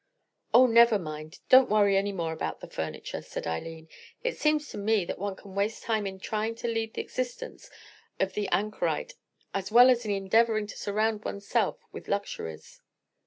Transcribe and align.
"Oh, 0.51 0.65
never 0.65 0.97
mind; 0.97 1.41
don't 1.47 1.69
worry 1.69 1.95
any 1.95 2.11
more 2.11 2.33
about 2.33 2.59
the 2.59 2.67
furniture," 2.67 3.21
said 3.21 3.45
Eileen. 3.45 3.87
"It 4.23 4.35
seems 4.35 4.67
to 4.69 4.79
me 4.79 5.05
that 5.05 5.19
one 5.19 5.35
can 5.35 5.53
waste 5.53 5.83
time 5.83 6.07
in 6.07 6.19
trying 6.19 6.55
to 6.55 6.67
lead 6.67 6.95
the 6.95 7.01
existence 7.03 7.69
of 8.19 8.33
the 8.33 8.47
anchorite 8.47 9.13
as 9.53 9.71
well 9.71 9.91
as 9.91 10.03
in 10.03 10.09
endeavoring 10.09 10.65
to 10.65 10.75
surround 10.75 11.23
one's 11.23 11.47
self 11.47 11.77
with 11.91 12.07
luxuries." 12.07 12.81